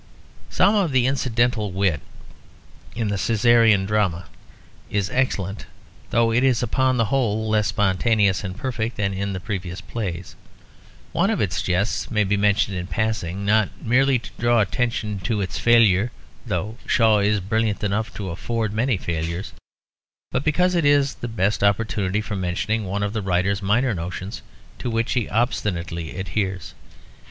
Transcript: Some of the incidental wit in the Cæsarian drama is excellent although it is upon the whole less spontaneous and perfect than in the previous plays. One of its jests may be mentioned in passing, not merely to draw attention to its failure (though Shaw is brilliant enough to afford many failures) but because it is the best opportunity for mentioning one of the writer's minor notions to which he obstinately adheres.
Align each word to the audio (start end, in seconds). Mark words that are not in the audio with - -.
Some 0.49 0.73
of 0.73 0.93
the 0.93 1.05
incidental 1.05 1.71
wit 1.71 2.01
in 2.95 3.09
the 3.09 3.17
Cæsarian 3.17 3.85
drama 3.85 4.25
is 4.89 5.11
excellent 5.11 5.67
although 6.11 6.31
it 6.31 6.43
is 6.43 6.63
upon 6.63 6.97
the 6.97 7.05
whole 7.13 7.47
less 7.47 7.67
spontaneous 7.67 8.43
and 8.43 8.57
perfect 8.57 8.97
than 8.97 9.13
in 9.13 9.33
the 9.33 9.39
previous 9.39 9.79
plays. 9.79 10.35
One 11.11 11.29
of 11.29 11.39
its 11.39 11.61
jests 11.61 12.09
may 12.09 12.23
be 12.23 12.35
mentioned 12.35 12.77
in 12.77 12.87
passing, 12.87 13.45
not 13.45 13.69
merely 13.79 14.17
to 14.17 14.31
draw 14.39 14.59
attention 14.61 15.19
to 15.19 15.39
its 15.39 15.59
failure 15.59 16.11
(though 16.47 16.77
Shaw 16.87 17.19
is 17.19 17.39
brilliant 17.39 17.83
enough 17.83 18.11
to 18.15 18.31
afford 18.31 18.73
many 18.73 18.97
failures) 18.97 19.53
but 20.31 20.43
because 20.43 20.73
it 20.73 20.83
is 20.83 21.13
the 21.13 21.27
best 21.27 21.63
opportunity 21.63 22.21
for 22.21 22.35
mentioning 22.35 22.85
one 22.85 23.03
of 23.03 23.13
the 23.13 23.21
writer's 23.21 23.61
minor 23.61 23.93
notions 23.93 24.41
to 24.79 24.89
which 24.89 25.13
he 25.13 25.29
obstinately 25.29 26.15
adheres. 26.17 26.73